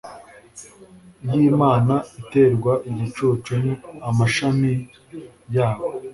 y 1.33 1.33
imana 1.49 1.95
iterwa 2.19 2.73
igicucu 2.89 3.53
n 3.65 3.67
amashami 4.09 4.73
yawo 5.55 5.87